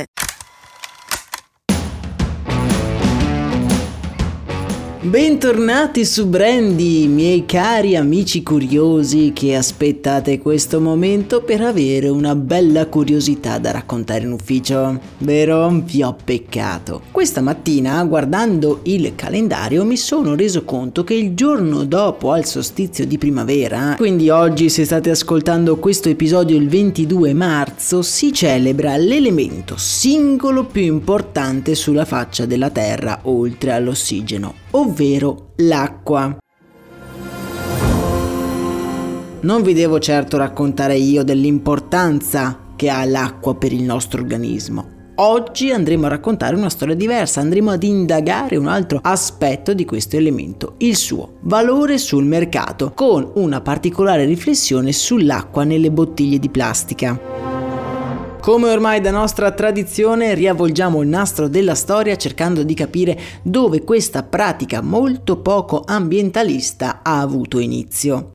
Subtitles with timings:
[0.00, 0.29] it.
[5.02, 12.86] Bentornati su Brandy, miei cari amici curiosi che aspettate questo momento per avere una bella
[12.86, 15.00] curiosità da raccontare in ufficio.
[15.20, 15.70] Vero?
[15.70, 17.00] Vi ho peccato.
[17.10, 23.06] Questa mattina, guardando il calendario, mi sono reso conto che il giorno dopo al solstizio
[23.06, 29.78] di primavera, quindi oggi se state ascoltando questo episodio il 22 marzo, si celebra l'elemento
[29.78, 34.89] singolo più importante sulla faccia della Terra oltre all'ossigeno ovvero
[35.56, 36.36] l'acqua.
[39.42, 44.98] Non vi devo certo raccontare io dell'importanza che ha l'acqua per il nostro organismo.
[45.16, 50.16] Oggi andremo a raccontare una storia diversa, andremo ad indagare un altro aspetto di questo
[50.16, 57.59] elemento, il suo valore sul mercato, con una particolare riflessione sull'acqua nelle bottiglie di plastica.
[58.40, 64.22] Come ormai da nostra tradizione riavvolgiamo il nastro della storia cercando di capire dove questa
[64.22, 68.32] pratica molto poco ambientalista ha avuto inizio.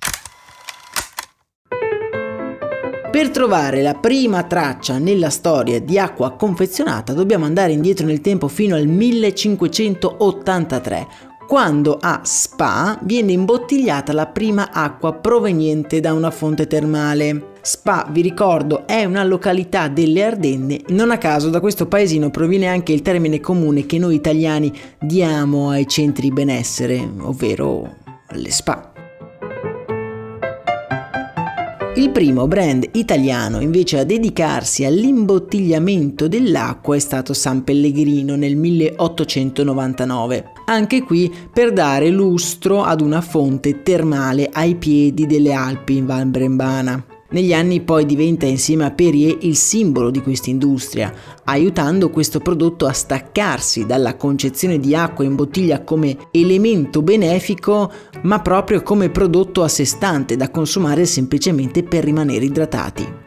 [3.12, 8.48] Per trovare la prima traccia nella storia di acqua confezionata dobbiamo andare indietro nel tempo
[8.48, 11.08] fino al 1583,
[11.48, 17.54] quando a Spa viene imbottigliata la prima acqua proveniente da una fonte termale.
[17.62, 20.82] Spa, vi ricordo, è una località delle Ardenne.
[20.90, 25.70] Non a caso da questo paesino proviene anche il termine comune che noi italiani diamo
[25.70, 27.96] ai centri benessere, ovvero
[28.30, 28.95] le spa.
[31.98, 40.52] Il primo brand italiano invece a dedicarsi all'imbottigliamento dell'acqua è stato San Pellegrino nel 1899,
[40.66, 46.26] anche qui per dare lustro ad una fonte termale ai piedi delle Alpi in Val
[46.26, 47.15] Brembana.
[47.28, 51.12] Negli anni poi diventa insieme a Perrier il simbolo di questa industria,
[51.46, 57.92] aiutando questo prodotto a staccarsi dalla concezione di acqua in bottiglia come elemento benefico,
[58.22, 63.24] ma proprio come prodotto a sé stante da consumare semplicemente per rimanere idratati.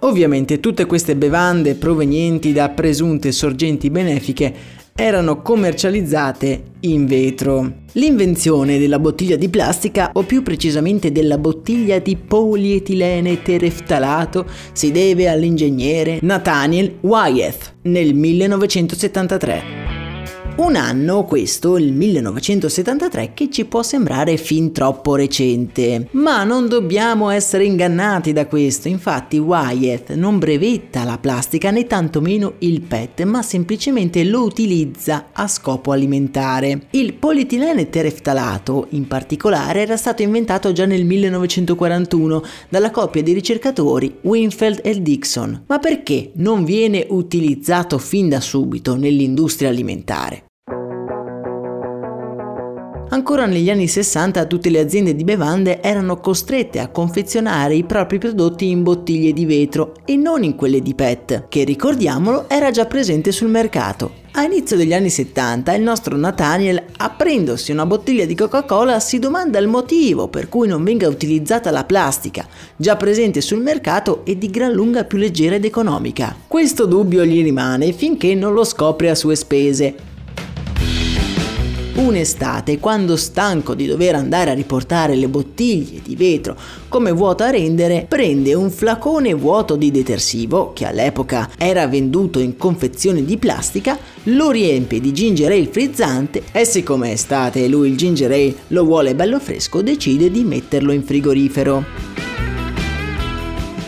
[0.00, 7.80] Ovviamente tutte queste bevande provenienti da presunte sorgenti benefiche erano commercializzate in vetro.
[7.92, 15.28] L'invenzione della bottiglia di plastica, o più precisamente della bottiglia di polietilene tereftalato, si deve
[15.28, 19.91] all'ingegnere Nathaniel Wyeth nel 1973.
[20.54, 26.08] Un anno, questo, il 1973, che ci può sembrare fin troppo recente.
[26.10, 32.54] Ma non dobbiamo essere ingannati da questo, infatti Wyatt non brevetta la plastica né tantomeno
[32.58, 36.82] il PET, ma semplicemente lo utilizza a scopo alimentare.
[36.90, 44.16] Il polietilene tereftalato, in particolare, era stato inventato già nel 1941 dalla coppia di ricercatori
[44.20, 45.64] Winfield e Dixon.
[45.66, 50.41] Ma perché non viene utilizzato fin da subito nell'industria alimentare?
[53.12, 58.16] Ancora negli anni 60 tutte le aziende di bevande erano costrette a confezionare i propri
[58.16, 62.86] prodotti in bottiglie di vetro e non in quelle di PET, che ricordiamolo era già
[62.86, 64.20] presente sul mercato.
[64.30, 69.58] A inizio degli anni 70 il nostro Nathaniel, aprendosi una bottiglia di Coca-Cola, si domanda
[69.58, 72.46] il motivo per cui non venga utilizzata la plastica,
[72.76, 76.34] già presente sul mercato e di gran lunga più leggera ed economica.
[76.48, 80.10] Questo dubbio gli rimane finché non lo scopre a sue spese
[82.02, 86.56] un'estate, quando stanco di dover andare a riportare le bottiglie di vetro
[86.88, 92.56] come vuoto a rendere, prende un flacone vuoto di detersivo, che all'epoca era venduto in
[92.56, 97.90] confezione di plastica, lo riempie di ginger ale frizzante e siccome è estate e lui
[97.90, 102.11] il ginger ale lo vuole bello fresco, decide di metterlo in frigorifero.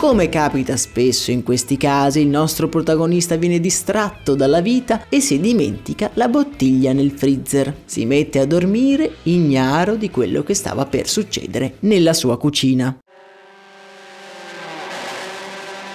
[0.05, 5.39] Come capita spesso in questi casi, il nostro protagonista viene distratto dalla vita e si
[5.39, 7.73] dimentica la bottiglia nel freezer.
[7.85, 12.95] Si mette a dormire ignaro di quello che stava per succedere nella sua cucina.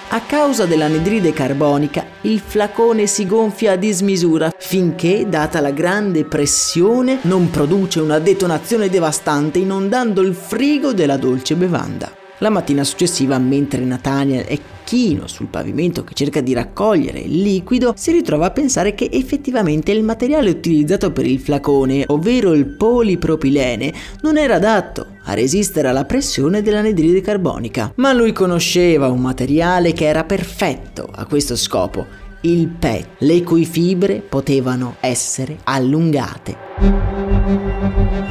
[0.09, 7.19] A causa dell'anidride carbonica, il flacone si gonfia a dismisura finché, data la grande pressione,
[7.21, 12.19] non produce una detonazione devastante inondando il frigo della dolce bevanda.
[12.41, 17.93] La mattina successiva, mentre Nathaniel è chino sul pavimento che cerca di raccogliere il liquido,
[17.95, 23.93] si ritrova a pensare che effettivamente il materiale utilizzato per il flacone, ovvero il polipropilene,
[24.21, 27.93] non era adatto a resistere alla pressione dell'anidride carbonica.
[27.97, 32.07] Ma lui conosceva un materiale che era perfetto a questo scopo,
[32.41, 38.30] il PET, le cui fibre potevano essere allungate.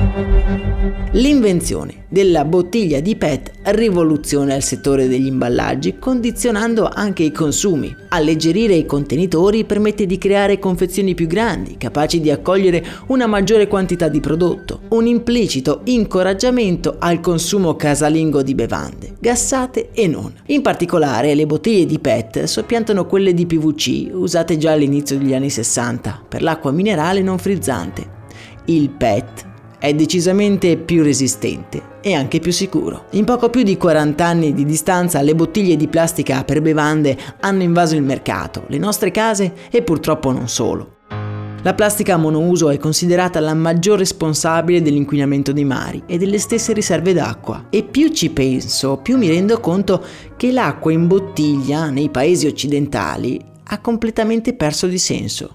[1.15, 7.93] L'invenzione della bottiglia di PET rivoluziona il settore degli imballaggi, condizionando anche i consumi.
[8.11, 14.07] Alleggerire i contenitori permette di creare confezioni più grandi, capaci di accogliere una maggiore quantità
[14.07, 20.33] di prodotto, un implicito incoraggiamento al consumo casalingo di bevande, gassate e non.
[20.47, 25.51] In particolare le bottiglie di PET soppiantano quelle di PVC usate già all'inizio degli anni
[25.51, 28.19] 60 per l'acqua minerale non frizzante.
[28.67, 29.49] Il PET
[29.81, 33.07] è decisamente più resistente e anche più sicuro.
[33.13, 37.63] In poco più di 40 anni di distanza le bottiglie di plastica per bevande hanno
[37.63, 40.99] invaso il mercato, le nostre case e purtroppo non solo.
[41.63, 47.13] La plastica monouso è considerata la maggior responsabile dell'inquinamento dei mari e delle stesse riserve
[47.13, 47.67] d'acqua.
[47.69, 50.03] E più ci penso, più mi rendo conto
[50.37, 55.55] che l'acqua in bottiglia nei paesi occidentali ha completamente perso di senso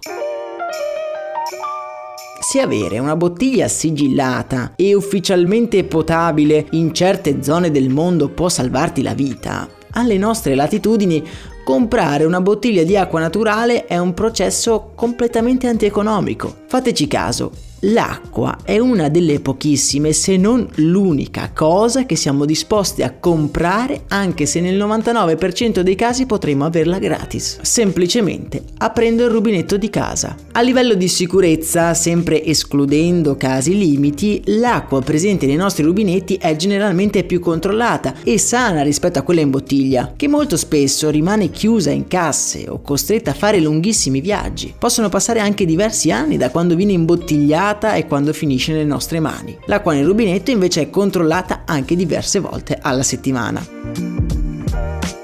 [2.47, 9.01] se avere una bottiglia sigillata e ufficialmente potabile in certe zone del mondo può salvarti
[9.01, 11.27] la vita, alle nostre latitudini
[11.63, 16.53] comprare una bottiglia di acqua naturale è un processo completamente antieconomico.
[16.67, 17.51] Fateci caso,
[17.81, 24.45] L'acqua è una delle pochissime, se non l'unica cosa che siamo disposti a comprare anche
[24.45, 30.35] se nel 99% dei casi potremo averla gratis, semplicemente aprendo il rubinetto di casa.
[30.53, 37.25] A livello di sicurezza, sempre escludendo casi limiti, l'acqua presente nei nostri rubinetti è generalmente
[37.25, 42.07] più controllata e sana rispetto a quella in bottiglia, che molto spesso rimane chiusa in
[42.07, 44.73] casse o costretta a fare lunghissimi viaggi.
[44.77, 49.19] Possono passare anche diversi anni da quando viene imbottigliata controllata e quando finisce nelle nostre
[49.19, 49.57] mani.
[49.65, 54.24] L'acqua nel rubinetto invece è controllata anche diverse volte alla settimana.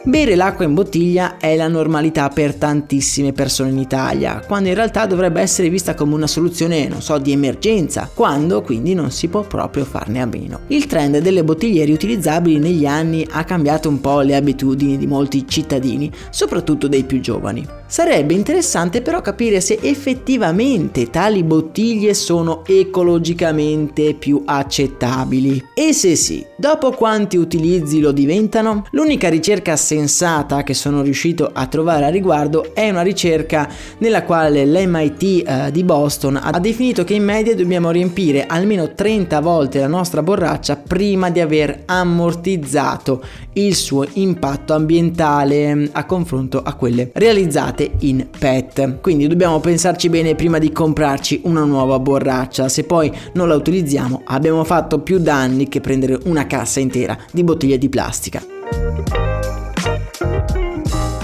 [0.04, 5.06] Bere l'acqua in bottiglia è la normalità per tantissime persone in Italia, quando in realtà
[5.06, 9.42] dovrebbe essere vista come una soluzione, non so, di emergenza, quando quindi non si può
[9.42, 10.62] proprio farne a meno.
[10.70, 15.48] Il trend delle bottiglie riutilizzabili negli anni ha cambiato un po' le abitudini di molti
[15.48, 17.64] cittadini, soprattutto dei più giovani.
[17.86, 25.62] Sarebbe interessante però capire se effettivamente tali bottiglie sono ecologicamente più accettabili.
[25.76, 28.86] E se sì, dopo quanti utilizzi lo diventano?
[28.92, 33.68] L'unica ricerca sensata che sono riuscito a trovare a riguardo è una ricerca
[33.98, 39.42] nella quale l'MIT eh, di Boston ha definito che in media dobbiamo riempire almeno 30
[39.42, 43.22] volte la nostra borraccia prima di aver ammortizzato
[43.54, 49.02] il suo impatto ambientale mm, a confronto a quelle realizzate in PET.
[49.02, 54.22] Quindi dobbiamo pensarci bene prima di comprarci una nuova borraccia, se poi non la utilizziamo
[54.24, 58.61] abbiamo fatto più danni che prendere una cassa intera di bottiglie di plastica.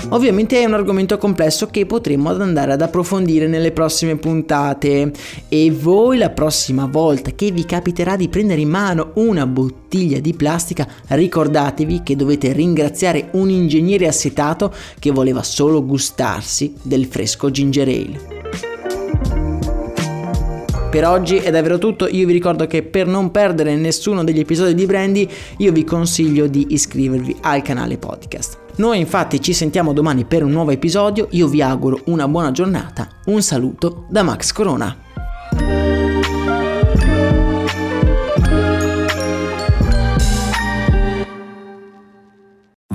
[0.09, 5.11] Ovviamente è un argomento complesso che potremo andare ad approfondire nelle prossime puntate
[5.49, 10.33] e voi la prossima volta che vi capiterà di prendere in mano una bottiglia di
[10.33, 17.87] plastica ricordatevi che dovete ringraziare un ingegnere assetato che voleva solo gustarsi del fresco ginger
[17.89, 18.35] ale.
[20.89, 24.73] Per oggi è davvero tutto, io vi ricordo che per non perdere nessuno degli episodi
[24.73, 28.66] di Brandy io vi consiglio di iscrivervi al canale podcast.
[28.77, 33.07] Noi infatti ci sentiamo domani per un nuovo episodio, io vi auguro una buona giornata,
[33.25, 35.06] un saluto da Max Corona.